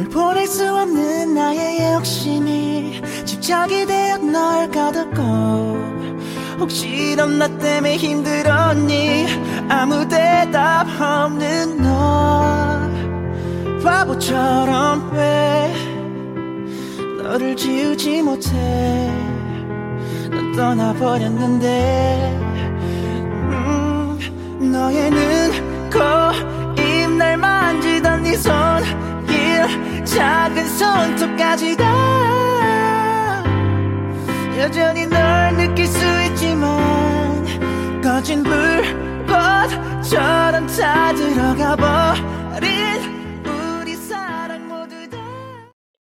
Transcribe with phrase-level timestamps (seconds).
[0.00, 5.20] 널 보낼 수 없는 나의 욕심이 집착이 되어 널 가뒀고
[6.58, 9.26] 혹시 넌 나 때문에 힘들었니?
[9.68, 12.80] 아무 대답 없는 너
[13.84, 15.74] 바보처럼 왜
[17.22, 18.48] 너를 지우지 못해?
[20.30, 22.38] 넌 떠나버렸는데
[23.52, 24.18] 음,
[24.72, 25.09] 너의
[30.09, 33.43] 작은 손톱까지 다
[34.57, 39.27] 여전히 널 느낄 수 있지만 꺼진 불꽃처럼
[40.67, 45.17] 다 들어가 버린 우리 사랑 모두 다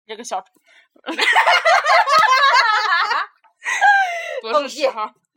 [0.08, 0.44] 这个小
[4.42, 5.10] 多蹦迪是十号。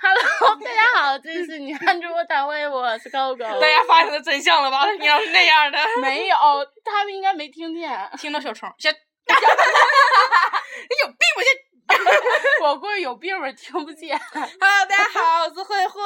[0.00, 3.44] ，Hello， 大家好，这是你看直播单位，我是狗狗。
[3.60, 4.90] 大家发现他真相了吧？
[4.98, 6.36] 你要是那样的，没有，
[6.84, 8.10] 他们应该没听见。
[8.18, 8.96] 听到小虫，小，你
[11.00, 11.42] 有病吧？
[11.42, 11.67] 这。
[12.62, 14.18] 我估计有病吧，听不见。
[14.32, 16.00] Hello，大家好，我是慧慧。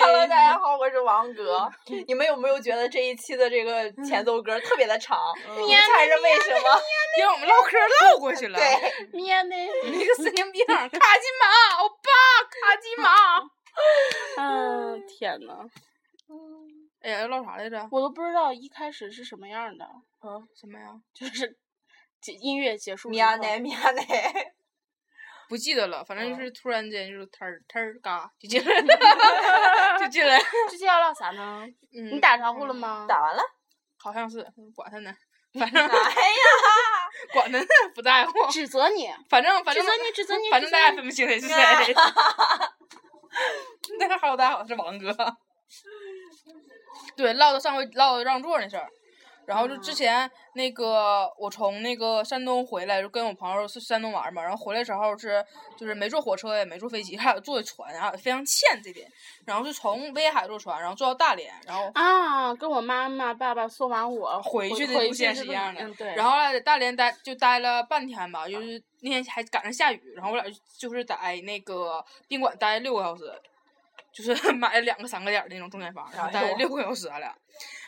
[0.00, 1.70] Hello，大家好，我是王哥。
[2.06, 5.18] 你们有没有觉得这一期的这个前奏歌特别的长？
[5.66, 6.80] 你猜是为什么？
[7.18, 8.58] 因为我们唠嗑唠过去了。
[8.58, 9.56] 对，面呢？
[9.84, 10.64] 你个神经病！
[10.66, 10.98] 卡金
[11.40, 12.10] 马，欧巴，
[12.50, 13.10] 卡金毛。
[14.36, 15.64] 嗯，天呐，
[17.00, 17.88] 哎呀，要唠啥来着？
[17.90, 19.86] 我都不知道一开始是什么样的，
[20.22, 20.88] 嗯，什么呀？
[21.14, 21.56] 就是
[22.40, 23.10] 音乐结束之后。
[23.12, 24.51] 米亚奈，米亚奈。
[25.48, 30.38] 不记得了，反正就是突然间就是嘚儿嘚儿嘎就进来了， 就进来。
[30.70, 31.64] 这期要唠啥呢？
[31.94, 33.04] 嗯，你打招呼了吗？
[33.08, 33.42] 打完了。
[33.98, 34.44] 好像是，
[34.74, 35.14] 管他呢，
[35.58, 36.44] 反正哎呀，
[37.32, 38.32] 管他呢，不在乎。
[38.50, 41.94] 指责你，反正反正指责你，指责你，反正大家分不清谁是谁。
[43.98, 45.14] 那个好，大家好，我是王哥。
[47.16, 48.88] 对，唠到上回唠到让座那事儿，
[49.46, 55.44] 然后就之前那个我从那个山东回来，就跟我朋友去山东玩嘛，然后回来时候是
[55.76, 59.10] 就是没坐火车也没坐飞机，还有坐的船啊，非常欠这点。
[59.44, 65.80] 然后就从威海坐船，然后坐到大连，然后啊，跟我妈妈、爸爸送完我回去的路线是是一样的。
[65.82, 66.14] 嗯，对。
[66.14, 70.44] 然后在大连待就待了半天吧，就是那天还赶上下雨，然后我俩
[70.78, 73.24] 就是在那个宾馆待六个小时，
[74.12, 77.34] 就是 买了两个三个点儿的那种中间房，然后待了六个小时，俺俩。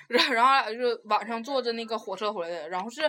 [0.09, 3.03] 然后然后俺俩就晚上坐着那个火车回来的，然后是。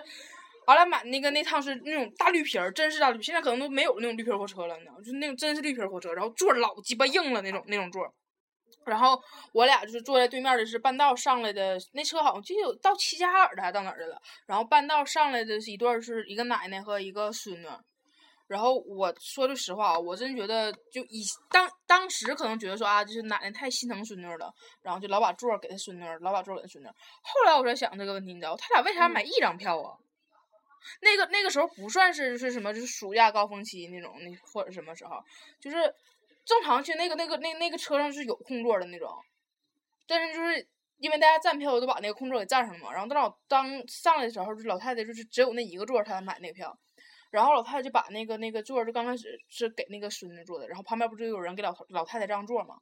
[0.68, 8.12] 俺俩买那个那趟是那种大绿皮儿，真是大绿皮，现在可能都没有那种绿皮火车了，你知道，就是那种真是绿皮火车，然后座老鸡巴硬了那种那种座。
[8.84, 9.22] 然后
[9.54, 14.20] 我俩就是坐在对面的是半道上来的，那车好像就有到齐齐哈尔的还到哪儿的了。
[14.48, 17.68] 然后半道上来的是一对是一个奶奶和一个孙女。
[18.48, 26.88] 然后我说句实话啊，我真觉得就以当当时可能觉得说啊，就是奶奶太心疼孙女了，然后就老把座儿给她孙女，老把座儿给她孙女。
[26.88, 29.98] 后来我在想这个问题，你知道他俩为啥买一张票啊？
[31.02, 35.20] 那个那个时候不算是是什么，就是暑假高峰期那种，那或者什么时候，
[35.60, 35.78] 就是
[36.46, 39.10] 正常去那个那个那那个车上是有空座的那种，
[40.06, 40.68] 但是就是
[41.00, 46.78] 因为大家站票都把那个空座给占上了嘛，然后到老当上来的时候，就老太太就是只有那一个座儿，她才买那个票，
[47.36, 52.78] 然后老太太就把那个那个座儿就刚开始是给那个孙子坐的，然后旁边不就有人给老头老太太让座嘛，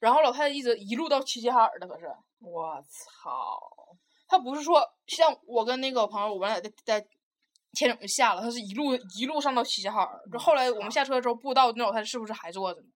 [0.00, 2.06] 然后老太太一直一路到齐齐哈尔的，可是。
[2.40, 3.60] 我操！
[4.26, 7.06] 他不是说像我跟那个朋友，我们俩在在
[7.72, 10.20] 天冷就下了，他是一路一路上到齐齐哈尔。
[10.32, 12.88] 就后来我们下车的时候，不知道那老太太是不是还坐着呢？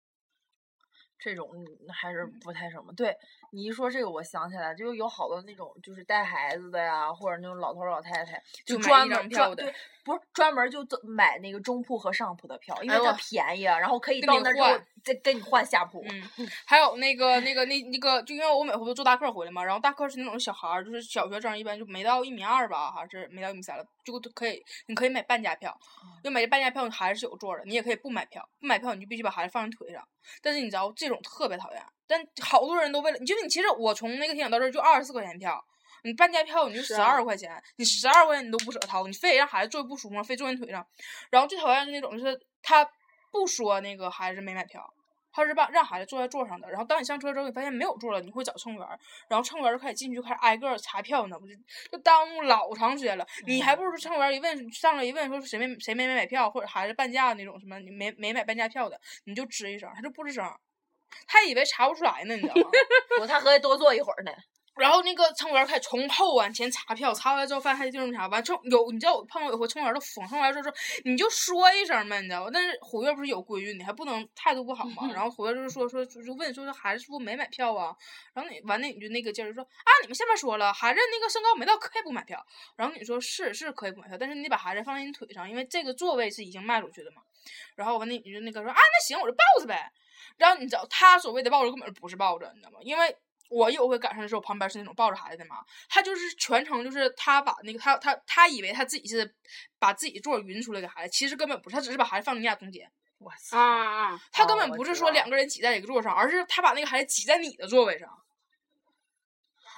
[1.25, 1.49] 这种
[1.91, 2.93] 还是不太什么。
[2.93, 3.17] 对
[3.51, 9.73] 你一说这个，我想起来，就有好多那种就是带孩子的呀，或者那种老头老太太，就专门专对，
[10.05, 16.05] 不是专门就走买那个中铺和上铺的票，因为它便宜啊，然后可以到那儿之后换再跟你换下铺。
[16.11, 25.77] 嗯，还有那个那个那那个，就因为我每回都坐大客回来嘛，然后大客是那种小孩儿，就是小学生，一般就没到一米二吧，还是没到一米三了，就可以，你可以买半价票，
[26.23, 30.07] 要买这半价票，你孩子是有座的，你也可以不买票，不买票你就必须把孩子放你腿上。
[30.43, 35.63] 但是你知道这种特别讨厌，但好多人都为了，你就你其实我从那个天津到这儿就二十四块钱票，
[36.03, 40.87] 你半价票你就十啊二块钱，你十二块钱你都不舍得掏，你非得让孩子坐不舒服，非坐你腿上。
[41.31, 42.89] 然后最讨厌是那种就是他
[43.31, 44.83] 不说那个孩子没买票，
[45.35, 48.89] 他是把让孩子坐在座上的，然后当你上车之后，你发现没有座了，你会找乘务员，
[49.29, 51.55] 然后乘务员就开始进去开始挨个儿查票呢，不就
[51.91, 53.27] 就耽误老长时间了。
[53.45, 60.49] 你还不如说乘务员一问上来一问说谁没谁没没买票，或者孩子半价那种什么你没没买半价票的，你就吱一声，他就不吱声，
[61.27, 62.71] 他以为查不出来呢，你知道吗？
[63.21, 64.33] 我他合计多坐一会儿呢。
[64.77, 70.73] 然后那个乘务员开始从后往前查票，查完之后发现还得地方查，完乘有你知道我碰到有回乘务员都疯，乘务员说说
[71.05, 72.51] 你就说一声嘛，你知道吗？
[72.53, 75.09] 但是虎月不是有规矩，你还不能态度不好嘛。
[75.13, 77.95] 然后虎月就是说说就就问说说孩子是不是没买票啊？
[78.33, 82.45] 然后你完那你就那个劲儿就说啊你们下面说了孩子那个身高没到可以不买票。
[82.77, 87.23] 然后你说是是可以不买票，但是你得把孩子放在你腿上，因为这个座位是已经卖出去的嘛。
[87.77, 89.93] 然后完那你就那个说啊那行我就抱着呗。
[90.37, 92.79] 然后你知道他所谓的抱着根本就不是抱着，你知道吗？
[92.83, 93.17] 因为
[93.51, 95.57] 我有回赶上的时候，旁边是那种抱着孩子的妈，
[95.89, 99.35] 他就是全程就是他把那个他他他以为他自己是
[99.79, 103.59] 把自己座匀出来给孩子，其实根本不是，他只是把孩子放你俩中间，我操！
[103.59, 104.21] 啊啊！
[104.33, 108.09] 他根本不是说两个人挤在一个座上，而是他把那个孩子挤在你的座位上。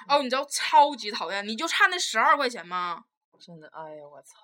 [0.08, 3.04] 哦，你知道超级讨厌，你就差那十二块钱吗？
[3.38, 4.36] 真的，哎呀，我操！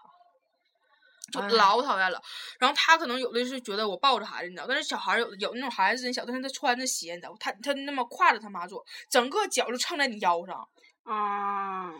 [1.32, 2.20] 就哎老讨厌了。
[2.60, 10.68] 然后他可能有的是觉得我抱着孩子，你知道，但是小孩儿有有那种孩子真小，但是他穿着鞋，你知道，他他那么挎着他妈坐，整个脚就蹭在你腰上，
[11.04, 11.90] 啊！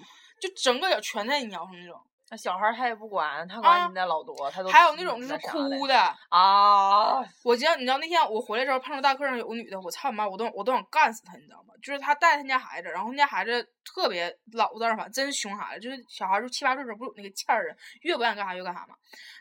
[0.41, 1.99] 就整个脚全在你腰上那种。
[2.33, 7.21] 那小孩儿他也不管，他啊管你那老多，他都还有那种就是哭的的，啊！
[7.45, 11.75] 我记得你知道那天我回来之后碰到大课上有个女的，我操你妈，我都我都想干死她，你知道吗？
[11.83, 18.95] 就是她带她家孩子，然后她家孩子特别老子反真熊孩子，就是小孩儿就七八岁时候不是有那个欠儿啊，越不愿意干啥越干啥嘛。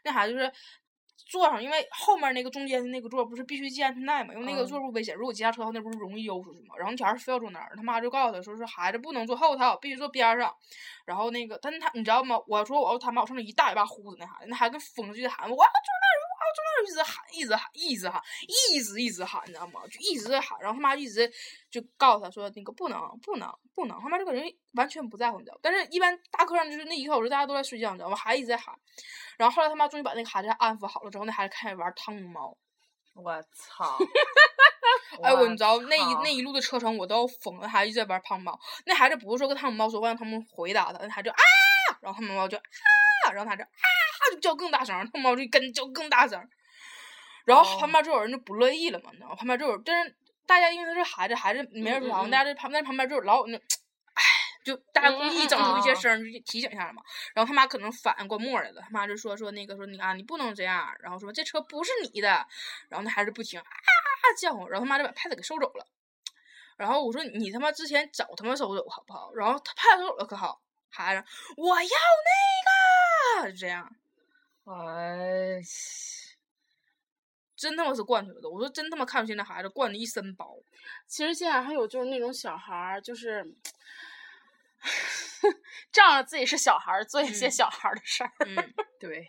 [0.03, 0.51] 那孩子就是
[1.25, 6.75] 坐上，因为后面那个中间的那个座不是必须系安全带嘛，因为那个嗯座不危险，如果急刹车那不是容易悠出去嘛。
[6.77, 10.53] 然后那小孩儿非要坐那儿，他妈就告诉他说是孩子不能坐后头，必须坐边上。
[11.05, 12.37] 然后那个，但是他你知道吗？
[12.47, 16.10] 我说我要他妈，我上那一大嘴巴呼子那孩子，那孩子跟疯似的喊我要坐那
[16.83, 19.81] 一直喊，一直喊，一直喊，一直一直喊，你知道吗？
[19.91, 21.31] 就一直在喊，然后他妈就一直
[21.69, 24.43] 就告诉他说那个不能不能不能，他妈这个人
[24.73, 25.59] 完全不在乎，你知道？
[25.61, 28.15] 但是一般大课上就是那一个小时大家都在睡觉，你知道吗？
[28.15, 28.75] 孩子一直在喊，
[29.37, 32.57] 然后后来他妈终于把那个孩子安抚好了之后，那孩子开始玩汤姆猫。
[33.13, 33.97] 我操！
[35.21, 38.59] 哎，我你知道那一那一路的车程我都要疯了，孩子一直在玩汤姆猫。
[38.85, 41.37] 那孩子不是说跟汤姆猫说话让汤姆回答他，那孩子就啊，
[42.01, 43.67] 然后汤姆猫就啊，然后他就啊
[44.31, 46.41] 就叫更大声，汤姆猫就跟着叫更大声。
[47.45, 49.35] 然后旁边就有人就不乐意了嘛，你知道吗？
[49.35, 50.15] 旁边就有，但是
[50.45, 54.23] 大家因为他是孩子，孩子没人说大家在旁但旁边就有老有那，唉，
[54.63, 57.01] 就大家故意整出一些声儿，就提醒一下了嘛。
[57.33, 62.27] 然后他妈可能反应过墨来了，他妈就说说那个说你啊，你不能这样，然后说这车不是你的，
[62.89, 63.65] 然后那孩子不听啊
[64.39, 65.85] 叫唤，然后他妈就把拍子给收走了。
[66.77, 69.31] 然后我说你他妈之前早他妈收走好不好？
[69.35, 71.23] 然后他派子收走了可好，孩子
[71.57, 71.89] 我要
[73.37, 73.91] 那个，就这样。
[74.65, 75.61] 哎，
[77.61, 78.49] 真他妈是惯出来的！
[78.49, 80.57] 我说真他妈看不起那孩子，惯的一身包。
[81.05, 83.45] 其实现在还有就是那种小孩儿，就是
[85.93, 89.27] 仗着自己是小孩儿，做一些嗯小孩儿的事儿，嗯，对，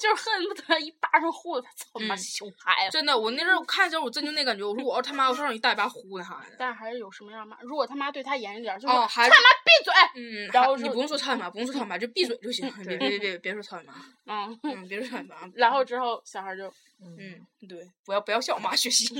[0.00, 2.92] 就是恨不得一巴掌呼他，操他妈嗯熊孩子！
[2.92, 6.56] 真的，我那阵儿我看的时候，我真就那感觉，我说我要他妈，我上让一大嘴巴呼他孩子。
[6.58, 7.58] 但是还是有什么样骂。
[7.60, 9.92] 如果他妈对他严一点，就是他，妈闭嘴。
[10.16, 12.70] 嗯，然后你不用说操你妈，不用说操你妈，就闭嘴就行。
[12.86, 13.94] 别别别别别说操你妈，
[14.26, 15.36] 嗯，嗯，别说操你妈。
[15.54, 16.66] 然后之后小孩就
[17.00, 19.06] 嗯，对，不要不要向我妈学习。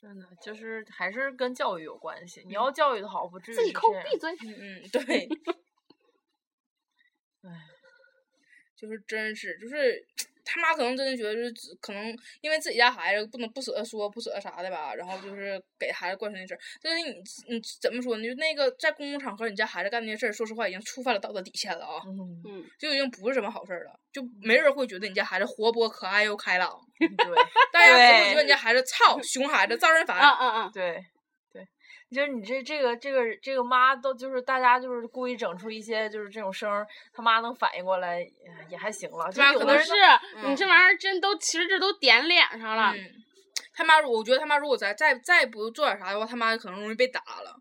[0.00, 2.42] 真的就是还是跟教育有关系。
[2.46, 4.32] 你要教育的好，不至于自己是这样抠闭嘴。
[4.32, 5.28] 嗯嗯，对。
[7.42, 7.50] 唉，
[8.80, 10.04] 就是真是，就是
[10.44, 16.60] 他妈可能真的觉得就是可能因为自己家孩子不能不舍得说不舍得啥的吧，然后就是给孩子惯成那事儿。
[16.82, 17.14] 但是你
[17.54, 18.26] 你怎么说呢？
[18.26, 27.08] 就那个在公共场合，你家孩子干那些事儿，说实话已经触犯了道德底线了啊，嗯，嗯，就已经不是什么好事儿了，就没人会觉得你家孩子活泼可爱又开朗，对
[27.72, 30.18] 大家只会对觉得你家孩子操 熊孩子招人烦。
[30.18, 30.70] 啊啊啊！
[30.72, 31.04] 对
[31.52, 31.66] 对，
[32.10, 38.28] 就是你这这个这个这个妈都就是大家就是故意整出一些就是这种声儿，他妈能反应过来也
[38.70, 39.30] 也还行了。
[39.32, 39.92] 就妈可能有的是，
[40.36, 42.92] 嗯你这玩意儿真都其实这都点脸上了。
[42.94, 43.04] 嗯，
[43.74, 47.56] 他妈，我觉得他妈如果再再再不做点啥的话，他妈可能容易被打了。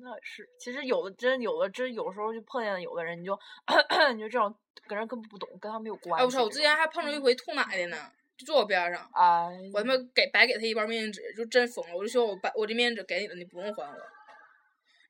[0.00, 3.38] 那是，其实有的真有的真有时候就碰见有的人，你就
[4.14, 4.54] 你就这种
[4.86, 6.22] 跟人根本不懂，跟他没有关系。
[6.22, 6.44] 哎，我操！
[6.44, 7.96] 我之前还碰着一回吐奶的呢，
[8.38, 9.10] 就坐我边儿上。
[9.12, 11.96] 哎，我他妈给白给他一包面巾纸，就真疯了。
[11.96, 13.96] 我就说我把我这面巾纸给你了，你不用还我，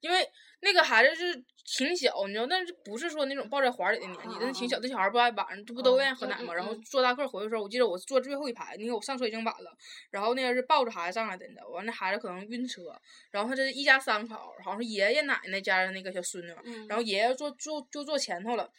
[0.00, 0.28] 因为
[0.60, 4.78] 那个孩子是挺小，你知道，但是不是说那种抱在怀里的年纪，但是挺小。
[4.80, 6.54] 那小孩不爱晚上这不都愿意喝奶嘛？
[6.54, 9.76] 然后坐大客回去的时候，我记得我坐最后一排，因为我上车已经晚了。
[10.10, 12.98] 然后那个是抱着孩子上来的，你知道，完那孩子可能晕车，
[13.30, 18.70] 然后他这是一家三口，好像是爷爷奶奶家的那个小孙女，嗯然后爷爷坐坐就坐前头了。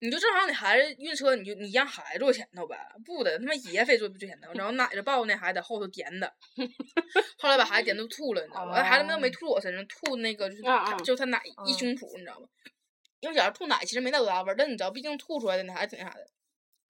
[0.00, 6.32] 你就正好，你孩子晕车，你就你让孩子坐前头呗，不的，他妈爷非坐坐前头，然后奶着抱那孩子在后头颠的，
[7.38, 8.82] 后来把孩子颠都吐了，你知道吗？
[8.82, 10.62] 孩子们都没吐我身上，吐那个就是
[11.04, 12.48] 就他奶一胸脯，你知道吗？
[13.20, 16.26] 因为小孩吐奶其实没那多大味儿，但你知道，毕竟吐出来的那还挺那啥的。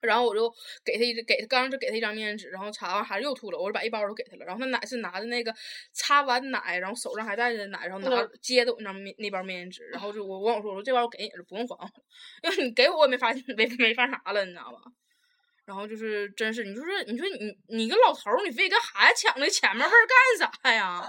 [0.01, 0.53] 然后我就
[0.83, 4.45] 给他一给他刚就给他一张面纸，然后擦完孩子又吐了，我就把一包都给他了。
[4.45, 5.53] 然后他奶是拿着那个
[5.93, 11.91] 擦完奶，然后手上还带着奶，然后拿嗯接的我那张面那包面纸，然后就我我跟我说我说这包我给你了，不用还我，
[12.43, 14.79] 因为你给我我也没发现没没发啥了，你知道吧？
[15.65, 21.07] 然后就是真是你说是你说你你个老头儿，你非跟孩子抢那前面位儿干啥呀？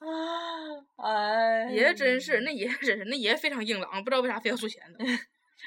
[0.96, 5.04] 哎，爷爷真是那爷爷真是那爷爷非常硬朗，不知道为啥非要坐前头。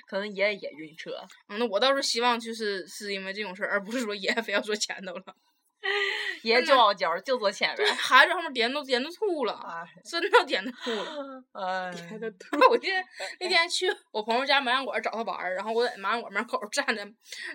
[0.07, 5.35] 可能爷爷也晕车，嗯，那我倒是希望就是是因为这种事儿，而不是说爷爷非要坐前头了。
[6.43, 7.95] 爷爷就傲娇，就坐前对，面。
[7.95, 11.43] 孩子后面点都点都吐了，哎，真的点都吐了。
[11.53, 11.91] 哎，
[12.69, 12.97] 我记得
[13.39, 17.05] 那天去我朋友家麻将馆找他玩儿，然后我在麻将馆门口站着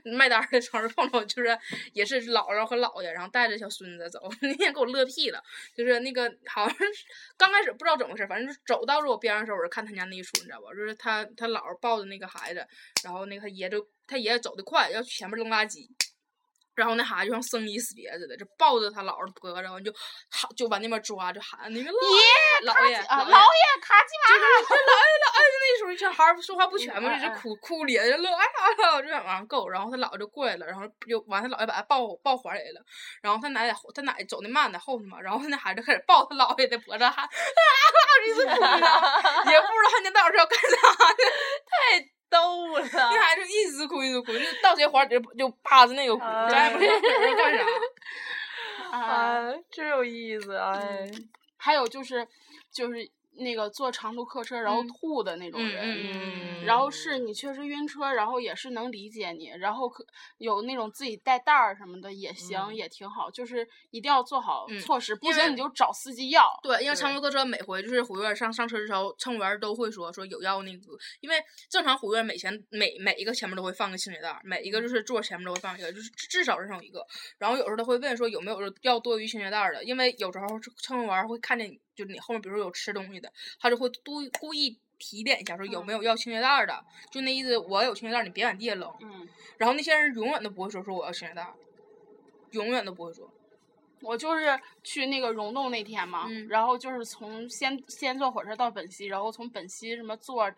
[0.05, 1.59] 卖单的时候碰着，就是
[1.93, 5.43] 也是姥姥和姥爷，然后带着小孙子走，那天给我乐屁了。
[5.75, 7.05] 就是那个好像是
[7.37, 10.69] 刚开始不知道怎么回事，反正就是走到了我边上的时候，我就看他家那一出，你知道吧？
[10.75, 12.67] 就是他他姥儿抱着那个孩子，
[13.03, 15.89] 然后那个他爷就他爷爷走得快，要去前面扔垃圾。
[16.79, 19.93] 然后那孩子就像生离死别似的，就抱着他姥姥的脖子，然后就
[20.31, 22.23] 喊，就往那边抓，就喊那个老爷，
[22.63, 27.55] 老爷，啊，姥老爷卡基就是玛，他姥爷老爷那时候小孩儿说话不全嘛，嗯嗯就是哭。
[27.57, 28.51] 哭咧咧乐，哎呀
[28.93, 32.81] 呀，就想往上够，然后他姥爷就过来了，然后就完他姥爷把他抱抱怀里了，
[33.21, 37.29] 然后他奶奶后他奶走的慢在后头嘛，然后他那孩子开始抱他姥爷的脖子喊啊，
[38.27, 39.21] 一直哭， 你知道吗
[39.51, 40.67] 也不知道他那到底是要干啥
[41.13, 42.81] 的，逗了。
[42.93, 46.95] 那孩子一直哭一直哭，就到谁怀里就就趴着那个哭，咱也不知道
[47.37, 47.65] 干啥。
[48.97, 51.11] 啊，哎，真有意思，哎，
[51.57, 52.27] 还有就是
[52.73, 56.13] 就是那个坐长途客车然后嗯吐的那种嗯人。
[56.13, 60.05] 嗯然后是你确实晕车，然后也是能理解你，然后可
[60.37, 66.51] 有那种自己带袋儿什么的也行，嗯也挺好，就是一定要做好嗯措施，不行你就找司机要。
[66.63, 71.37] 对，因为长途客车每回就是护院上上车的时候，乘务员都会说说有要那个，因为
[71.71, 77.07] 正常护院每前每每一个前面都会放个清洁袋儿，每一个就是座前面都会放一个，就是至少人上有一个。
[77.39, 80.47] 然后有时候他会问说有没有要多余清洁袋儿的，因为有时候
[80.83, 88.89] 乘务员会看见你就是你后面比如说有吃东西的，他就会故意故意提点一下说有没有要清洁袋儿的，就那意思我有清洁袋你别往地下扔。
[89.01, 91.53] 嗯，然后那些人永远都不会说说我要清洁袋，
[92.53, 93.29] 永远都不会说。
[94.01, 96.47] 我就是去那个溶洞那天嘛，嗯。
[96.47, 100.49] 然后就是从先先坐火车到本溪，然后从本溪什么坐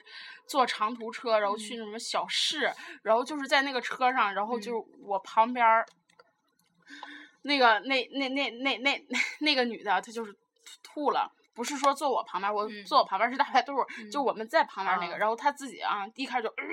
[0.47, 2.71] 坐长途车，然后去什么小市，
[3.03, 5.87] 然后就是在那个车上，然后嗯就是我旁边儿
[7.43, 9.03] 那个那那那那那
[9.39, 10.37] 那个女的，她就是
[10.83, 11.31] 吐了。
[11.53, 16.65] 不是说坐我旁边，我嗯坐我旁边是大排肚儿，就嗯我们在旁边那个，啊然后他自己啊，一开始就、呃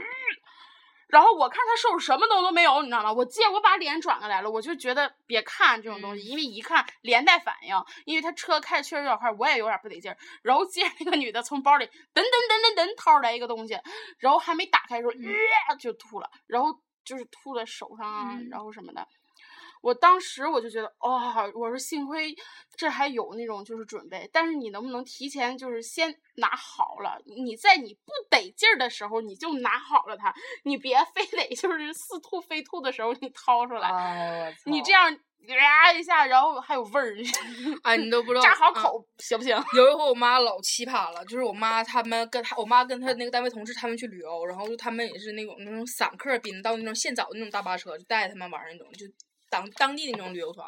[1.09, 3.13] 然后我看他手什么东西都没有，你知道吗？
[3.13, 7.73] 我借我把脸转过来了，我就觉得别看这种东西，因为一看连带反应，
[8.03, 10.17] 因为他车开确实有点快，我也有点不得劲儿。
[10.43, 13.79] 然后接着那个女的从包里噔噔噔噔噔掏出来一个东西，
[14.19, 15.13] 然后还没打开的时候，
[15.69, 19.07] 呃就吐了，然后就是吐在手上然后什么的。
[19.81, 22.35] 我当时我就觉得，哦，我说幸亏
[22.75, 27.21] 这还有那种就是准备，但是你能不能提前就是先拿好了？
[27.25, 35.11] 你在你不得劲儿的时候你就拿好了它，你别非得 就是似吐非吐的时候你掏出来，哎你这样
[35.47, 37.15] 呀一下，然后还有味儿，
[37.83, 39.55] 哎，你都不知道扎好嗯口行不行？
[39.75, 49.05] 有一回我妈老奇葩了，就是我妈他们跟她，我妈跟她那个单位同事他们去旅游，然后就他们也是那种那种散客宾到那种现找的那种大巴车，就带他们玩儿那种，就
[49.49, 50.67] 当当地的那种旅游团。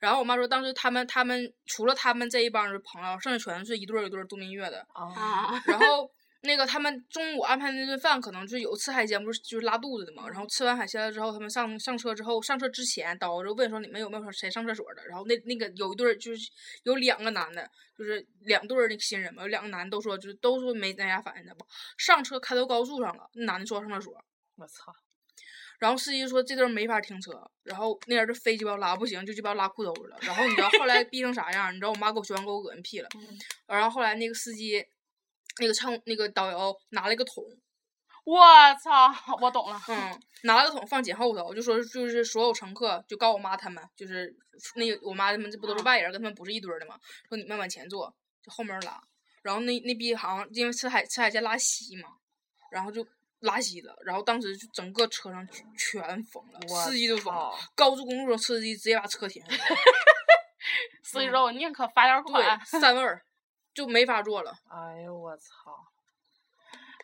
[0.00, 4.86] 然后我妈说，当时他们他们除了他们这一帮人朋友，剩下全是一对儿一对儿度蜜月的。
[4.92, 6.10] 啊，啊，然 后
[6.42, 10.28] 那个他们中午安排那顿饭，可能就有吃海鲜，不是就是拉肚子的嘛。
[10.28, 15.06] 然后吃完海鲜了之后，他们上上车之后，上车之前导游就问说你们有没有谁上厕所的？
[15.06, 16.50] 然后那那个有一对儿就是
[16.82, 21.64] 有两个男的，就是两对儿那个新人嘛，有两个男的都说就是都说没在家反应的不。
[21.96, 24.12] 上车开到高速上了，那男的说上厕所，
[24.56, 24.92] 我操，
[25.82, 27.32] 然后司机说这地儿没法停车，
[27.64, 30.16] 然后那人就非鸡巴拉不行，就鸡巴拉裤兜子了。
[30.20, 31.74] 然后你知道后来逼成啥样？
[31.74, 33.08] 你知道我妈给我学完给我恶心屁了。
[33.66, 34.86] 然后后来那个司机，
[35.58, 37.42] 那个乘那个导游拿了一个桶，
[38.24, 38.40] 我
[38.80, 44.32] 操，我懂了，嗯，拿了个桶放紧后头，就说就是所有乘客就告我妈他们，就是
[44.76, 46.96] 那个我妈他们这不都是外人，跟他们不是一堆儿的嘛，
[47.28, 49.02] 说你们往前坐，就后面拉。
[49.42, 52.10] 然后那那逼好像因为吃海吃海鲜拉稀嘛，
[52.70, 53.04] 然后就
[53.42, 59.76] 拉稀了，然后当时就整个车上全全封了，司机都疯了，高速公路上司机直接把车停下来了，
[61.02, 62.58] 司机说我宁可罚点儿款。
[62.58, 63.22] 对，三味儿
[63.74, 64.52] 就没法坐了。
[64.68, 65.72] 哎呦我操，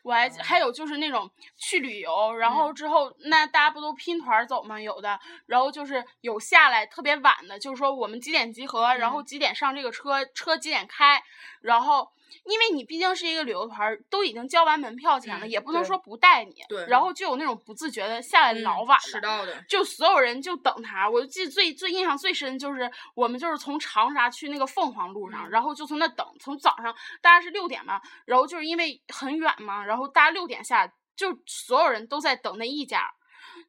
[0.02, 4.80] 我还还有就是那种去旅游，然后之后那大家不都拼团儿走吗？
[4.80, 11.22] 有的，然后就是有下来特别晚的，就是说我们几点集合，然后几点上这个车，车几点开，
[11.60, 12.10] 然后
[12.44, 25.50] 因为你毕竟是一个旅游团儿，都已经交完门票钱了，嗯也不能说不带你，对然后就有那种不自觉的下来老晚了，迟到的，就所有人就等他，我就记得最最印象最深就是我们就是从长沙去那个凤凰路上，嗯。
[25.50, 33.10] 然后就从那等，从早上大概是六点吧，然后就是因为很远嘛，然后大家六点下，就所有人都在等那一家，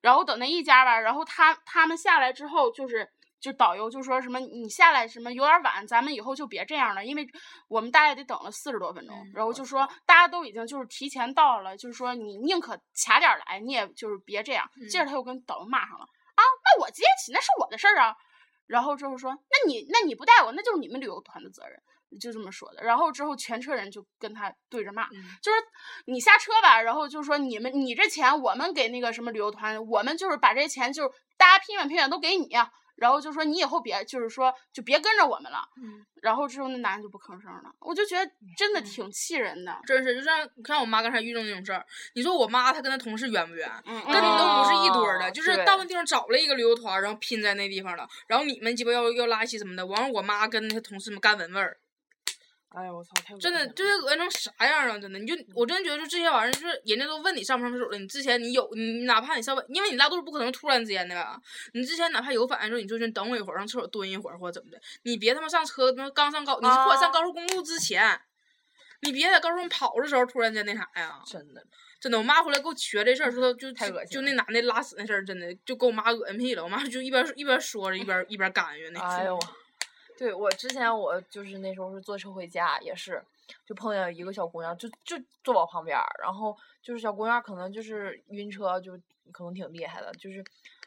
[0.02, 3.10] 然后等那一家吧，然后他他们下来之后就是。
[3.42, 7.26] 就导游就说什么你下来什么有点晚，咱们以后就别这样了，因为
[7.70, 14.70] 我们大概得等了四十多分钟，嗯然后就说大家都已经就是提前到了，就是说你宁可卡点儿来，你也就是别这样。
[14.92, 18.14] 接着他又跟导游骂上了啊，那我接起那是我的事儿啊。
[18.68, 21.82] 然后之后说，那你那你不带我，那就是你们旅游团的责任，
[22.18, 22.84] 就这么说的。
[22.84, 25.58] 然后之后全车人就跟他对着骂，嗯就是
[26.06, 35.60] 你下车吧，然后就说你们你这钱我们给那个什么旅游团，我们就是把这些钱就是大家拼远拼远都给你呀、然后就说你以后别就是说就别跟着我们了。
[35.82, 39.74] 嗯然后之后那男的就不吭声了，我就觉得真的挺气人的。
[39.88, 41.82] 真是就像像我妈刚才遇到那种事儿，
[42.14, 43.72] 你说我妈她跟她同事冤不冤？
[43.86, 51.78] 嗯，跟你都不是一堆儿的，哦就是对到那地方找了一个旅游团，然后拼在那地方了，然后你们鸡巴要要拉稀什么的，完了我妈跟她同事们干闻味儿，
[52.70, 55.00] 哎呀，我操，太真的就是恶心成啥样啊！
[55.00, 61.40] 真的，你就我真觉得就这些玩意儿，就是人家都问你上不上厕所了，你之前你有你哪怕你稍微，因为你拉肚子不可能突然之间的吧，
[61.74, 68.20] 你之前哪怕有反应的时候，你就先等我一会儿，上厕所蹲一会儿或者怎么的，你别他妈上车，他妈刚上高，你是或者上啊高速公路之前。
[69.02, 71.22] 你别在高速上跑的时候突然间那啥呀！
[71.26, 71.66] 真的，
[72.02, 76.62] 真的，我妈回来给我学这事儿，说她就就太恶心就那男的拉屎那事儿，真的就给我妈恶心屁了。
[76.62, 79.00] 我妈就一边一边说着，一边一边干哕那。
[79.00, 79.40] 哎呦，
[80.20, 83.24] 对我之前我就是那时候是坐车回家，也是
[83.66, 89.00] 就碰见一个小姑娘，就就坐我旁边儿，然后就是小姑娘可能就是晕车，就
[89.32, 90.44] 可能挺厉害的，就是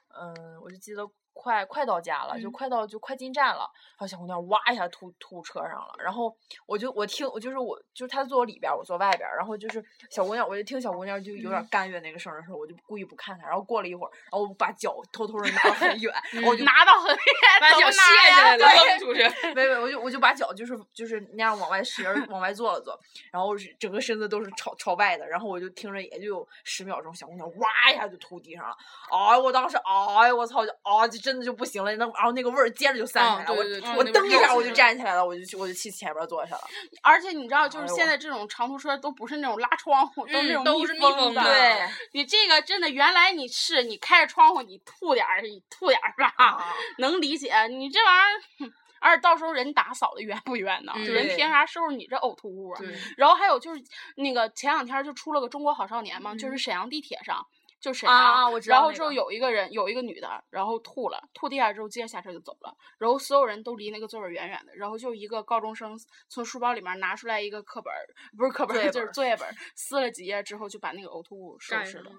[0.09, 1.09] 嗯，我就记得。
[1.33, 2.53] 快快到家了，就嗯。
[2.53, 3.61] 快到就快进站了，
[3.93, 6.35] 然后小姑娘哇一下吐吐车上了，然后
[6.67, 11.69] 我就我听我就是我就是她坐我里边，我坐外边，然后就是小姑娘，我就听小姑娘就有点嗯。
[11.71, 16.15] 干预那个声的时候，我就故意不看她，然后过了一会儿，然后我把脚偷偷的 拿到很远，
[16.47, 17.25] 我就拿到很远，
[17.61, 17.99] 把脚卸
[18.31, 19.55] 下来了，对扔出去。
[19.55, 22.99] 没没，我就我就把脚就是就是那样往外使劲往外坐了坐，
[23.33, 28.77] 然后是整个身子都是朝朝外的，然后我就听着也就有十秒钟，小姑娘哇一下就吐地上了，
[29.11, 36.63] 哎，我当时哎我操，就啊就真的就不行了，那然后那个味儿接着就散啊开了，我我蹬一下我就站起来了，我就去我就去前边儿坐下了，
[37.03, 41.43] 而且你知道，就是现在这种长途车都不是那种拉窗户，都是那种嗯都是密封的。
[41.43, 47.55] 对，你这个真的，原来你是你开着窗户，你吐点儿，你吐点儿吧， 啊能理解。
[47.69, 50.93] 你这玩意儿，而且到时候人打扫的冤不冤呢？
[50.97, 52.81] 嗯就人凭啥收拾你这呕吐物啊？
[53.17, 53.83] 然后还有就是
[54.17, 57.45] 那个前两天就出了个《中国好少年》嘛，就是嗯沈阳地铁上，
[57.83, 68.07] 就沈阳，啊啊我知然后之后有一个人有一个女的，然后吐了，吐地下之后接着下车就走了，然后所有人都离那个座位远远的，然后就一个高中生从书包里面拿出来一个课本儿，
[68.39, 72.13] 不是课本儿，就是作业本撕了几页之后就把那个呕吐物收拾了，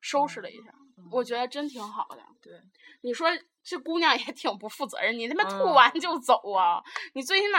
[0.00, 0.72] 收拾了一下，
[1.10, 2.18] 我嗯觉得真挺好的。
[2.40, 2.52] 对，
[3.00, 3.28] 你说
[3.64, 6.80] 这姑娘也挺不负责任，你他妈吐嗯完就走啊？
[7.14, 7.58] 你最起码。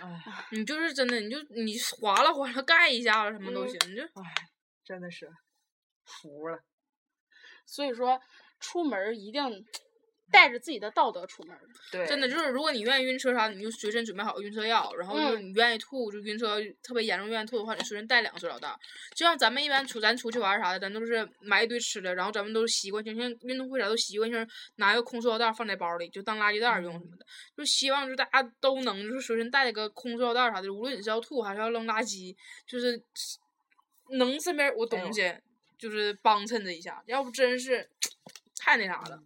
[0.00, 4.32] 哎，你就是真的，你就你划拉划拉盖一下子什么都嗯行，你就哎，
[4.84, 5.28] 真的是
[6.08, 6.58] 服了，
[7.66, 8.20] 所以说，
[8.58, 9.42] 出门儿一定
[10.30, 11.60] 带着自己的道德出门儿。
[11.90, 18.78] 对，真的就是，如果你愿意晕车啥的，你就随身准备好晕车药，然后就是嗯你愿意吐，就晕车特别严重愿意吐的话，你随身带两个塑料袋儿。
[19.16, 27.24] 就像咱们一般出咱出去玩儿啥的，咱都是买一堆吃的，然后咱们都是习惯性，像运动会啥都习惯性拿一个空塑料袋儿放在包里，就当垃圾袋儿用什么的。
[27.56, 33.02] 就希望就是大家都能就是随身带一个空塑料袋儿啥的，无论你是要吐还是要扔垃圾，就是
[34.10, 35.34] 能身边有个东西，
[35.78, 37.88] 就是帮衬他一下，要不真是
[38.56, 39.22] 太那啥了。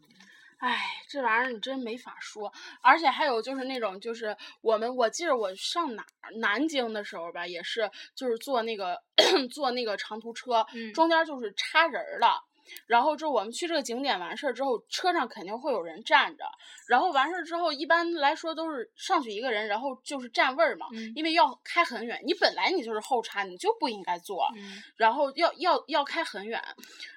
[0.58, 2.52] 唉，这玩意儿你真没法说。
[2.82, 9.02] 而且还有就是那种，就是我们我记得我上哪儿南京的时候吧，也是就是坐那个
[9.50, 12.44] 坐那个长途车，嗯中间就是插人儿了。
[12.86, 16.44] 然后之后我们去这个景点完事儿之后，车上肯定会有人站着。
[16.88, 22.20] 然后完事儿之后，一般来说都是上去一个人，然后就是占位儿嘛，嗯因为要开很远。
[22.24, 24.46] 你本来你就是后插，你就不应该坐。
[24.56, 26.62] 嗯然后要要要开很远，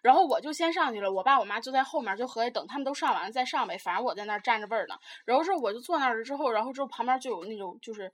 [0.01, 4.95] 然后我就先上去了，我爸我妈就在后面就合计等他们都上完了再上呗，反正我在那儿占着位儿呢。
[5.25, 8.11] 然后之后我就坐那儿了之后，然后之后旁边就有那种就是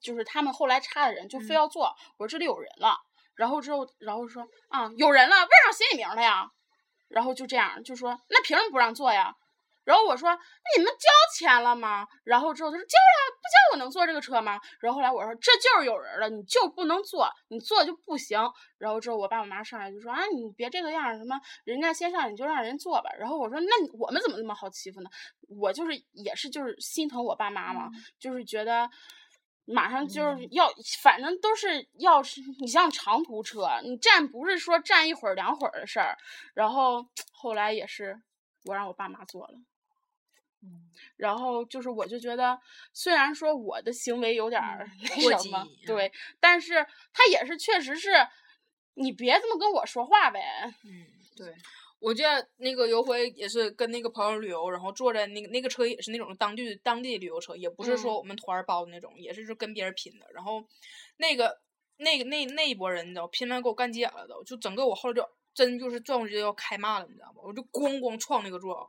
[0.00, 2.96] 就是他们后来插的人就非嗯要坐，我说这里有人了，
[3.34, 6.50] 然后之后然后说啊有人了，位上写你名儿了呀，
[7.08, 9.34] 然后就这样就说那凭什么不让坐呀？
[9.84, 10.38] 然后我说那
[10.76, 12.06] 你们交钱了吗？
[12.24, 14.60] 然后之后他说交了，不交我能坐这个车吗？
[14.80, 18.38] 然后后来我说这就是有人了，你就不能坐，你坐就不行。
[18.76, 23.10] 然后之后我爸我妈上来就说啊你别这个样，什么人家先上你就让人坐吧。
[23.18, 25.08] 然后我说那我们怎么那么好欺负呢？
[25.48, 28.90] 我就是也是就是心疼我爸妈嘛，就是觉得。
[29.70, 36.16] 马上就是要，反正都是要是你像长途车，你站不是说站一会儿两会儿的事儿。
[36.54, 38.18] 然后后来也是
[38.64, 39.54] 我让我爸妈坐了，
[40.62, 42.58] 嗯，然后就是我就觉得，
[42.92, 48.10] 虽然说我的行为有点儿那什么，对，但是他也是确实是，
[48.94, 50.72] 你别这么跟我说话呗。
[50.84, 51.54] 嗯，对。
[52.00, 60.26] 我记得那个有回也是跟那个朋友旅游，然后坐在那个那个车也是那种当地当地旅游车，也不是说我们团儿包的那种，也是就跟别人拼的。
[60.32, 60.64] 然后
[61.16, 61.60] 那个
[61.96, 67.42] 那个那那一波人你知道，拼完给我干急眼了都，就整个我后来就真就是撞过去要开骂了，你知道吗？
[67.44, 68.88] 我就咣咣撞那个座。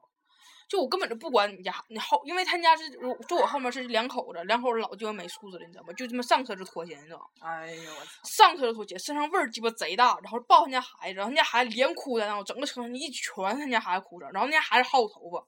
[0.70, 2.88] 就我根本就不管你家你后，因为他家是
[3.28, 5.92] 坐我后面是两口子，两口子老鸡巴没素质了，你知道吗？
[5.94, 7.26] 就这么上车就脱鞋，你知道吗？
[7.42, 8.12] 哎呦我操！
[8.24, 15.44] 上车就脱鞋，身上味儿鸡巴贼大，然后抱他家孩子，然后他家孩子连哭带闹，整个车上一全他家孩子哭着，然后那家孩子薅我头发。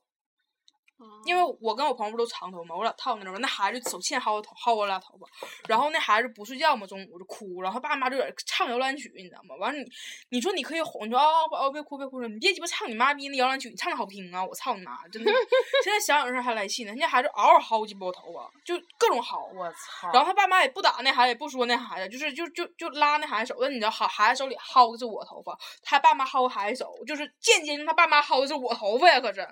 [1.26, 5.28] 因为我跟我朋友不都长头嘛，我俩套那种，那孩子手欠薅我头，薅我俩头发，
[5.68, 9.56] 然后那孩子不睡觉嘛，中午就哭，然后他爸妈就在那唱摇篮曲，你知道吗？
[9.60, 9.86] 完了你，
[10.30, 15.32] 你说你可以哄，你说啊宝宝别哭别哭了，你别鸡巴唱你妈逼那摇篮曲，你唱的好听啊，我操你妈，真的，
[15.84, 16.90] 现在想想这还来气呢。
[16.90, 20.12] 人家孩子嗷嗷薅鸡巴我头发，就各种薅，我操。
[20.12, 29.48] 然后他爸妈也不打那孩子，也不说那孩子，就是就就就拉那孩子手，但你知道，好孩子手里薅的是我头发，他爸妈薅孩子手，就是间接他爸妈薅的是我头发呀，可是。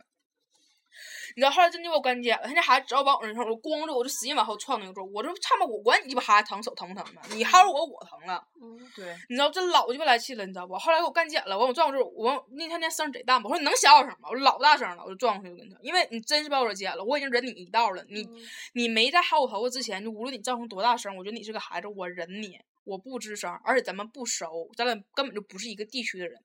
[1.35, 7.21] 你知道后来真就给我干急了，他那孩子只要往我身上，我光着我就使劲往后撞那个桌，我就他妈我管你鸡巴孩子疼手疼不疼呢？
[7.31, 10.75] 你薅我我疼了，嗯，对，你知道这老鸡巴来气了，你知道不？
[10.75, 14.29] 后来给我干急了，完我撞过去，我那天那声贼大嘛，我说你能小点声吗？
[14.29, 18.27] 我老大声了，我就撞过去就跟他，因为你真是把我急了，我已经忍你一道了，你
[18.73, 26.41] 你没在薅我头发之前，就无论你造成多大声，我觉得你是个孩子，我忍你，我不吱声，而且咱们不熟，咱俩根本就不是一个地区的人。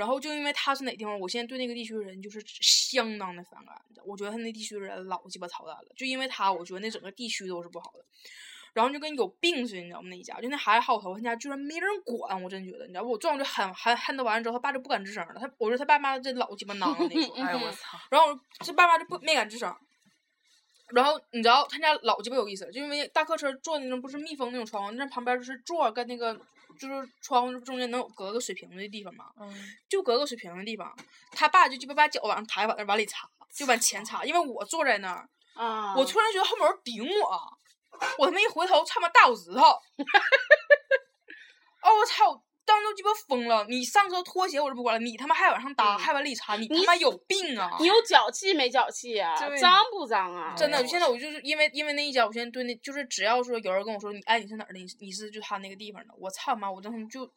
[0.00, 3.74] 然后就因为他是哪地方，我现在对那个地区的人就是相当的反感。
[4.02, 5.84] 我觉得他那地区的人老鸡巴操蛋了。
[5.94, 8.04] 就因为他，我觉得那整个地区都是不好的。
[8.72, 10.08] 然后就跟有病似的，你知道吗？
[10.08, 13.10] 那一家就那孩子好头，他家居然没人管，我真觉得，你知道不？
[13.10, 15.34] 我撞就喊喊喊他完了之后，他爸就不敢吱声了。
[15.38, 17.98] 他我说他爸妈这老鸡巴囊那种， 哎呦我操！
[18.10, 18.28] 然后
[18.64, 19.76] 这爸妈就不没敢吱声。
[20.94, 26.34] 然后你知道他家老鸡巴有意思，就因为大客车坐那种不是密封那种窗户，那旁边就是座跟那个
[26.78, 29.26] 就是窗户中间能有隔个水平的地方嘛，
[29.88, 30.94] 就隔个水平的地方，
[31.32, 35.28] 他爸就鸡巴把脚往上抬，往那往里插，就往前插，因为我坐在那儿，
[35.96, 37.58] 我突然觉得后面有人顶我，
[38.18, 39.60] 我他妈一回头，他妈大拇指头，
[41.82, 42.42] 哦我操！
[42.64, 43.66] 当时都鸡巴疯了！
[43.68, 47.70] 你上车拖鞋我就不管了，你他妈还往上搭，还往里插，你他妈有病啊！
[47.80, 49.34] 你有脚气没脚气啊？
[49.56, 50.54] 脏不脏啊？
[50.56, 54.78] 真的，现在我就是因为因为那一脚，我现在对那就是只要说有人跟我说你哎你是哪儿的？
[54.78, 56.14] 你你是就他那个地方的？
[56.18, 56.70] 我操妈！
[56.70, 57.30] 我当时就。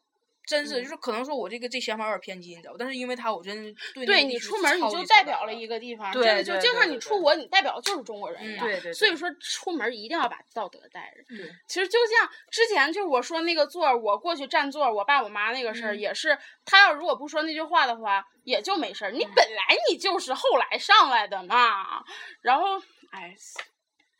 [0.46, 8.66] 真是，就是可能说我这个这想法有点偏激，你知道但是因为他，我真对对你出门你就代表了一个地方，真的就就像你出国，你代表的就是中国人一样。
[8.66, 8.92] 对对。
[8.94, 11.24] 所以说出门一定要把道德带着。
[11.36, 11.50] 对。
[11.68, 19.12] 其实就像之前就是我说那个座，我过去占座，我爸我妈那个事儿也是，他要如果不说那句话的话，也就没事儿。
[19.12, 22.04] 你本来你就是后来上来的嘛，
[22.42, 22.78] 然后
[23.12, 23.34] 哎，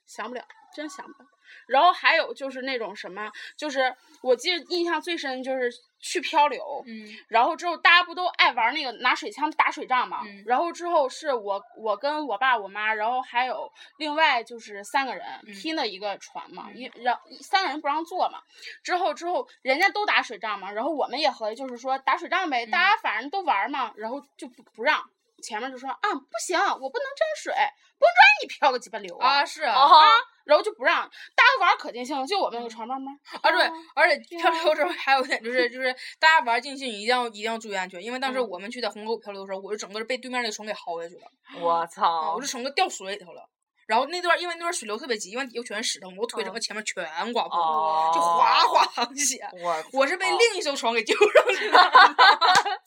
[0.06, 1.30] 想不了，真想不了。
[1.68, 5.72] 然后还有就是那种什么，就是我记得印象最深就是
[6.04, 18.40] 去漂流，嗯，然后之后大家不都爱玩那个拿水枪打水仗嘛，嗯，然后之后是我我跟我爸我妈，然后还有另外就是三个人拼的一个船嘛，一让三个人不让坐嘛，
[18.84, 25.10] 之后之后人家都打水仗嘛，然后我们也合计就是说打水仗呗，大家反正都玩嘛，然后就不不让。
[25.44, 27.54] 前面就说啊不行，我不能沾水，
[28.00, 29.46] 不沾你漂个鸡巴流啊！
[29.46, 29.76] 是啊，
[30.46, 41.28] 然后就不让大家玩可尽兴了，就我们那个船慢慢啊对，而且漂流时候还有一点就是就是大家玩尽兴一定要一定要注意安全，因为当时我们去在虹口漂流的时候，我就整个被对面那个船给薅下去了。
[41.62, 42.34] 我操！
[42.36, 43.50] 我就整个掉水里头了。
[43.86, 49.40] 然后那段因为那段水流特别急，因为底下全是石头，我腿整个前面全刮破，就哗哗淌血。
[49.62, 51.78] 我我是被另一艘船给救上去的。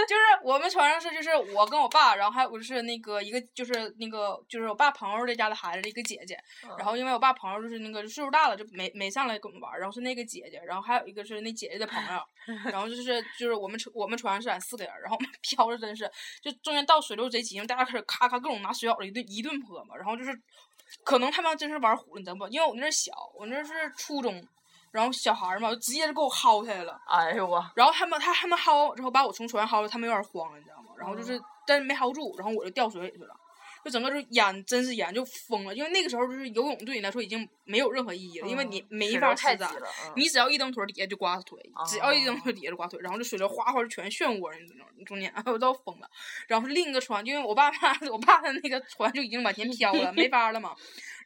[0.08, 6.38] 就是我们船上是就是我跟我爸，然后还有就是那个一个就是那个就是我爸朋友的家的孩子的一个姐姐，
[6.78, 12.20] 然后因为我爸朋友就是那个岁数大了就没没上来跟我们玩，然后是那个姐姐，然后还有一个是那姐姐的朋友，
[12.70, 16.10] 然后就是就是我们船我们船上是俺四个人，然后我们 漂着真是
[16.42, 20.32] 就中间到水流贼急，大家开始咔咔各种拿水舀子一顿一顿泼嘛，然后就是
[21.02, 22.46] 可能他们真是玩糊了，你知道不？
[22.48, 24.46] 因为我那小，我那是初中。
[24.94, 26.96] 然后小孩嘛，就直接就给我薅下来了。
[27.08, 27.60] 哎呦我！
[27.74, 30.90] 然后他们他他们薅之后把我从船上薅了，他们有点慌了，你知道吗？
[30.96, 33.34] 然后就是但是没薅住，然后我就掉水里去了。
[33.84, 35.74] 就整个就眼，真是眼，就疯了。
[35.74, 39.64] 因为那个时候就是游泳对你来说已经没有任何意义了，因为你嗯没法施展流太急。
[39.64, 46.08] 了，嗯你只要一蹬腿，底下就刮腿；只要一蹬哦腿，底下就刮腿，然后就水流哗哗就全漩涡那种中间， 我都要疯了。
[46.48, 50.74] 然后另一个船，因为我爸妈， 我爸的那个船就已经往前飘了，没法了嘛。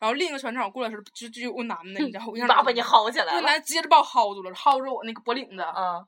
[0.01, 6.07] 然后另一个船正好过来时候，就就有个男的，你知道，我一下你爸把你薅起来了，那男的直接就把我薅住了，薅住我那个脖领子，嗯，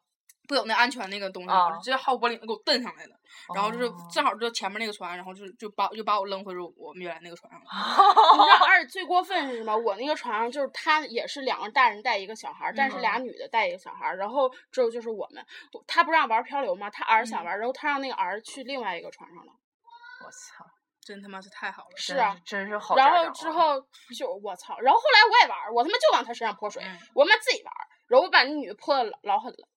[0.51, 1.71] 不有那安全那个东西吗？
[1.71, 3.17] 啊直接薅脖领子给我蹬上来了。
[3.55, 7.67] 然后就是哦正好就前面那个船，然后就就把就把我扔回去我们原来那个船上了。
[7.71, 9.77] 你知道，而且最过分是什么？
[9.77, 15.47] 我那个船上就是他也是两个大人带一个小孩儿，但是俩女的带一个小孩儿，然后之后就是我们，
[15.87, 16.91] 他不让玩漂流吗？
[16.91, 19.53] 他儿想玩，然后他让那个儿去另外一个船上了。
[20.25, 20.65] 我操，
[21.01, 21.97] 真他妈是太好了。
[21.97, 23.81] 是啊，真是好然后之后
[24.17, 27.73] 就我操，然后后来我也玩，我他妈就往他身上泼水，嗯我他妈自己玩，
[28.09, 29.69] 然后我把那女的泼的老老狠了。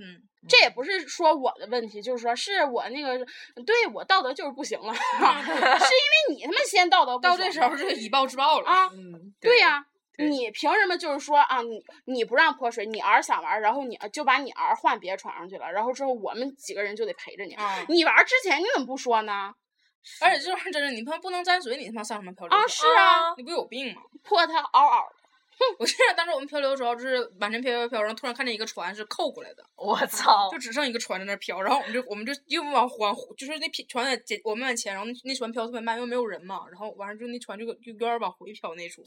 [0.00, 3.18] 嗯，这也不是说我的问题，就是说是我那个
[3.66, 8.68] 对我道德就是不行了， 是因为你他妈先道德不行到这时候就是以暴制暴了。
[8.70, 9.84] 啊，嗯，对呀、
[10.16, 17.54] 对你凭什么就是说啊，你你不让泼水，你儿想玩，然后你就把你儿换别床上去了，然后之后我们几个人就得陪着你。
[17.54, 19.52] 啊，你玩之前你怎么不说呢？
[20.22, 24.00] 而且这玩意儿真是，你他妈不能沾水，你他妈上什么漂流啊，是啊，你不有病吗？
[24.22, 25.19] 泼他嗷嗷的。
[25.78, 39.06] 我记得当时我们漂流的时候，就是满身飘飘飘，然后突然看见一个船是扣过来的，我操就，只剩一个船在那儿飘，然后我们就我们就又往往就是那飘船在前我们往前，然后那那船飘特别慢，因为没有人嘛，然后完事儿就那船就就有点往回飘那处，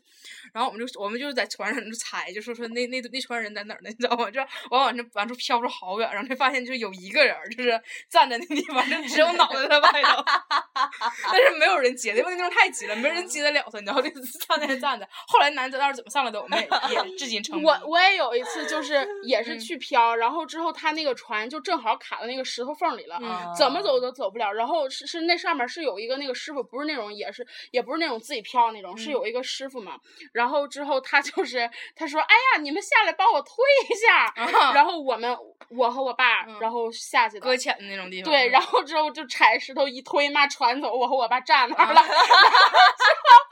[0.53, 3.89] 然后我们就我们就是在船上就猜，就说说那那那船人在哪儿呢？
[3.93, 4.29] 你知道吗？
[4.31, 4.39] 就
[4.69, 10.23] 往往这往出飘出好远，然后就发现就有一个人就是站在那地方，就只有脑袋在外头，
[11.31, 14.09] 但是没有人接的，因为那地方太挤了，没人接得了他，你知道，就
[14.47, 15.07] 站在那站着。
[15.27, 17.63] 后来男的到底怎么上来的，我们也也至今成。
[17.63, 23.17] 我我也有一次就是 也是嗯去漂，然后之后他那个船就正好卡到那个石头缝里了。
[23.21, 29.97] 嗯怎么走都走不了，然后是是那上面是有一个那个师傅，不是那种也是也不是那种自己漂那种，是嗯有一个师傅嘛。
[30.33, 33.55] 然后之后他就是他说，哎呀，你们下来帮我推
[33.89, 34.25] 一下。
[34.35, 35.37] 啊然后我们
[35.69, 37.39] 我和我爸，嗯然后下去。
[37.39, 38.31] 搁浅的那种地方。
[38.31, 42.01] 对，然后之后就踩石头一推，妈船走，我和我爸站那儿了。
[42.01, 43.42] 啊然后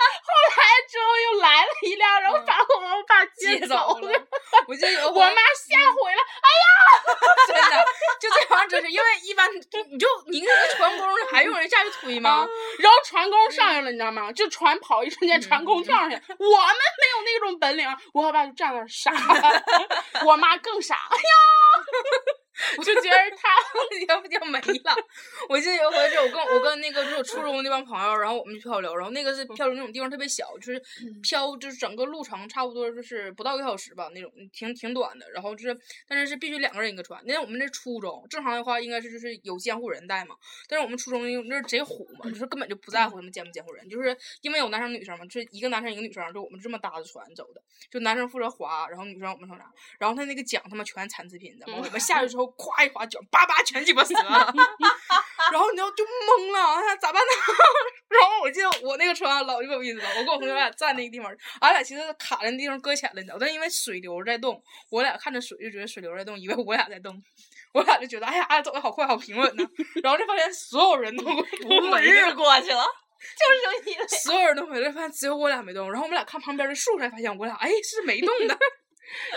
[0.91, 4.11] 之后又来了一辆，然后把我和我爸接接走走了。
[4.67, 6.21] 我记得我妈吓毁了。
[6.43, 6.65] 哎呀
[7.47, 7.85] 真的，
[8.19, 12.45] 就这玩意儿真是，因为一般你就你那个船工还用人下去推吗？
[12.79, 14.31] 然后船工上去了，你知道吗？
[14.33, 19.11] 就船跑一瞬间，船工跳上去，我们没有那种本领，我和爸就站那儿傻，
[20.25, 20.95] 我妈更傻。
[21.09, 21.23] 哎呀，
[22.77, 23.49] 我就觉得他
[24.07, 24.95] 要不就没了。
[25.49, 30.81] 我记得有一回是我跟我跟那个就是我初中那帮朋友，然后我们去漂流，然后那个是漂流那种地方特别小，就是
[31.21, 35.29] 漂就是整个路程差不多就是不到一个小时吧那种，挺挺短的。
[35.31, 37.21] 然后就是但是是必须两个人一个船。
[37.25, 40.35] 那我们那初中正常的话应该是就是有监护人带嘛，
[40.67, 51.83] 但是我们初中那是贼虎嘛，就是根本就不在乎他们监不监护人，就是因为有男生女生嘛，就是一个男生一个女生，就我们这么搭着船走的，就男生负责划，然后女生我们上啥，然后他那个桨他妈全残次品，你知道吗？
[51.85, 54.21] 我们下去之后咵一划桨，叭叭全鸡巴死了，
[55.51, 57.31] 然后你知道就懵了，哎呀咋办呢？
[58.09, 67.21] 然后我记得我那个船老有意思了，我跟我同学俩站那个地方，俺俩其实卡在那地方搁浅了，你知道，但因为水流在动，我俩看着水就觉得水流在动，以为我俩在动。
[67.73, 69.63] 我俩就觉得，哎呀，俺俩走的好快，好平稳呢。
[70.03, 72.83] 然后就发现所有人都不五回日过去了，
[73.39, 75.89] 就是因为所有人都回来，发现只有我俩没动。
[75.89, 78.57] 然后我们俩看旁边的树，才发现我俩哎是没动的。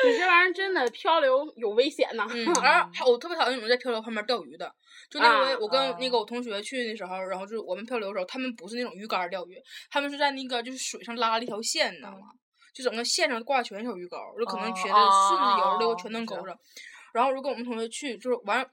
[0.05, 2.27] 你这玩意儿真的漂流有危险呐。
[2.31, 4.73] 嗯，而 还我特别讨厌那种在漂流旁边钓鱼的。
[5.11, 9.57] 就那回啊我跟那啊个我同学去的时候，然后就是我们漂流的时候，他们不是那种鱼竿儿钓鱼，
[9.91, 12.29] 他们是在那个就是水上拉了一条线，你知道吗？
[12.75, 16.57] 就整个线上挂全是小鱼钩，就可能哦觉得顺着游的，我哦知道全能勾着。
[17.13, 18.69] 然后如果我们同学去，就是完，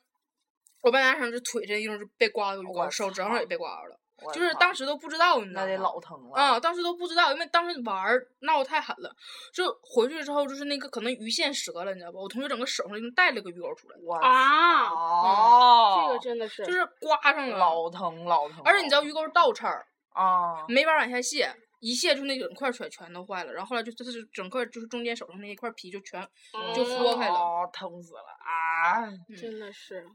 [0.82, 4.01] 我班男生就腿这地方就被刮了个鱼我钩，手正上也被刮着了，我
[4.34, 5.84] 就是当时都不知道，你知道那得吗？
[5.84, 9.16] 老疼了啊、当时都不知道，因为当时玩儿闹得太狠了，
[9.54, 12.20] 就回去之后就是那个可能鱼线折了，你知道吧？
[12.20, 26.22] 我同学整个手上已经带了个鱼钩出来，哇啊哦，这个真的是，就是刮上了，老疼老疼，而且你知道鱼钩是倒刺儿，啊，没法往下卸，一卸就那整块儿全全都坏了，然后后来就就是整个就是中间手上那一块皮就全
[26.76, 27.36] 就豁开了。
[27.36, 29.08] 哦，疼死了啊！
[29.40, 30.06] 真的是。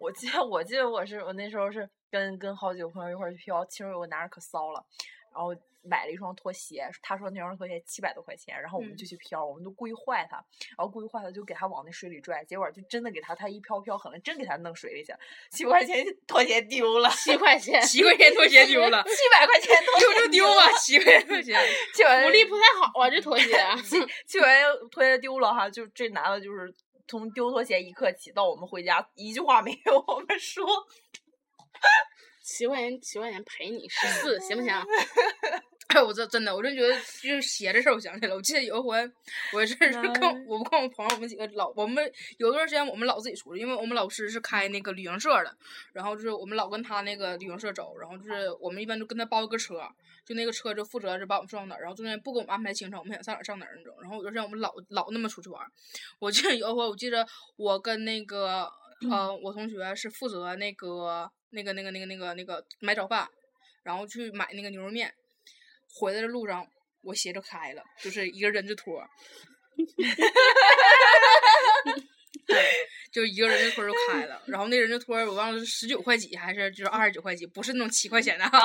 [0.00, 4.82] 我记得，我记得我是我那时候是跟跟好几个朋友一块儿去漂，其中有个男人可骚了，
[5.32, 10.36] 然后买了一双拖鞋，他说那双拖鞋七百多块钱，然后我们嗯就去漂，我们都故意坏他，
[10.76, 15.18] 然后故意坏他就给他往那水里拽，结果就真的给他，他一漂漂狠了，真给他弄水里去了，
[15.50, 21.54] 七百块钱拖鞋丢了，七块钱，七块钱拖鞋丢了， 七百块钱拖丢鞋就丢吧，七块钱拖鞋。
[21.94, 23.52] 七百福利不太好啊，这拖鞋。
[24.26, 26.74] 七百块钱拖鞋丢了哈，就这男的就是
[27.10, 30.64] 从丢拖鞋一刻起到我们回家一句话没有我们说。
[32.44, 34.72] 七块钱七块钱赔你十四，行不行？
[35.90, 38.36] 哎， 我这真的，我真觉得就是鞋这事儿，我想起来了。
[38.36, 39.10] 我记得有一回，
[39.52, 39.92] 我是跟
[40.46, 45.52] 我我跟我朋友，我们几个老，我们有段时间我们老自己出去，因为我们老师是开那个旅行社的，
[45.92, 49.82] 然后就是我们老跟他那个旅行社走，然后就是我们一般就跟他包一个车，
[50.24, 53.92] 就那个车就负责是把我们送到哪儿，然后中间不给我们安排行程，我们想上哪儿上哪儿那种。
[54.00, 55.68] 然后有段时间我们老老那么出去玩儿，
[56.20, 57.26] 我记得有一回，我记得
[57.56, 58.70] 我跟那个
[59.10, 63.28] 呃我同学是负责那个那个那个那个那个那个买早饭，
[63.82, 65.12] 然后去买那个牛肉面。
[65.92, 66.66] 回来的路上，
[67.02, 69.02] 我鞋就开了，就是一个人字拖，
[72.46, 72.64] 对，
[73.12, 74.42] 就一个人字拖就开了。
[74.46, 78.58] 然后那人字拖我忘了是十九块几还是就是二十九块几，不是那种七块钱的哈，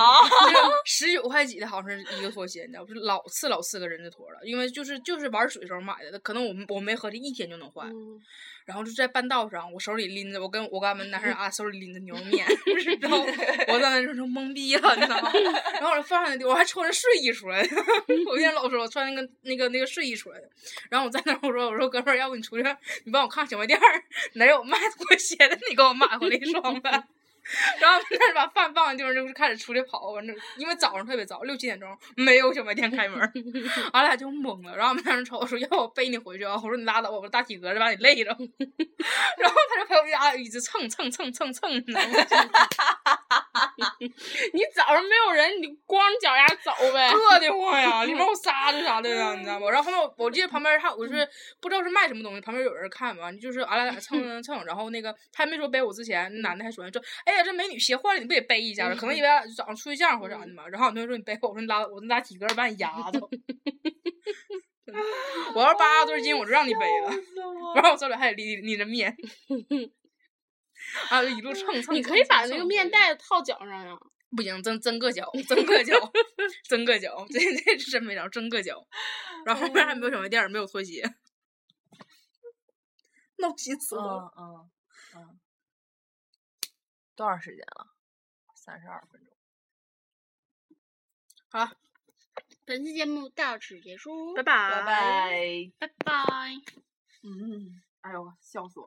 [0.86, 2.94] 十九块几的，好像是一个拖鞋，你知道不？
[2.94, 7.88] 是老次老次个人字拖了，因为就是就是玩水时候买的，可能我们我没合计一天就能坏。
[8.66, 12.46] 然后就在半道上，我手里拎着，我跟我跟俺们男生啊 手里拎着牛肉面，
[13.00, 13.20] 然后
[13.70, 15.32] 我在那时候就懵逼了，你知道吗？
[15.74, 17.70] 然后我就放下去，我还穿着睡衣出来的。
[18.28, 20.50] 我跟老说，我穿那个那个那个睡衣出来的。
[20.90, 22.64] 然后我在那我说我说哥们儿，要不你出去，
[23.04, 27.04] 你帮我看小卖店儿哪有卖拖鞋的，你给我买回来一双呗。
[27.80, 33.20] 然后那把饭放的地方，就是开始出去跑，反正因为早上特别早，六七点钟没有小卖店开门，
[33.94, 34.76] 俺俩就懵了。
[34.76, 38.32] 然后我们俩人瞅我说：“要不我背你回去啊？”我说：“你拉倒吧，我大体格子把你累着。
[39.38, 42.08] ”然后他就陪我家一直蹭蹭蹭蹭蹭，你知道吗？
[44.54, 47.10] 你早上没有人，你光脚丫走呗。
[47.10, 49.70] 硌得慌呀，里面有沙子啥的呀，你知道吗？
[49.72, 51.28] 然后后面我我记得旁边还我是
[51.62, 58.96] 不知道是卖什么东西，旁边有人看嘛，就是俺俩在蹭蹭蹭，然后那个他还没说背我之前，那男的还说说：“哎呀，这美女鞋坏了，你不得背一下子？
[59.00, 63.20] 可能以为俺俩早上处对象或啥的嘛。”然后我同学说：“你背我。”我说：“你拉倒，我那大体格把你压着。
[65.56, 67.12] ”我要是八十多斤，我就让你背了。
[67.76, 69.16] 然后我手里还得拎拎着面，
[71.10, 71.96] 啊，就一路蹭蹭。
[71.96, 73.98] 你可以把那个面袋子套脚上呀。
[74.36, 76.12] 不行，真真硌脚，真硌脚，
[76.68, 77.40] 真硌脚，这
[77.78, 78.86] 这真没招，真硌脚。
[79.46, 81.16] 然后后面还没有小卖店，没有拖鞋，
[83.38, 84.34] 闹心死了。
[84.38, 84.70] 嗯嗯
[85.16, 85.40] 嗯。
[87.16, 87.94] 多长时间了？
[88.56, 89.34] 三十二分钟。
[91.48, 91.78] 好了，
[92.66, 96.52] 本期节目到此结束，拜拜拜拜拜。
[97.24, 98.84] 嗯，哎呦，笑死我。